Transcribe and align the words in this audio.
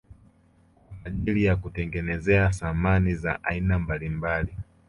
Kwa 1.01 1.11
ajili 1.11 1.43
ya 1.43 1.55
kutengenezea 1.55 2.53
samani 2.53 3.15
za 3.15 3.43
aina 3.43 3.79
mbalimbali 3.79 4.55